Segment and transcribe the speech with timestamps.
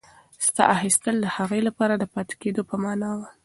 [0.53, 3.27] ساه اخیستل د هغې لپاره د پاتې کېدو په مانا وه.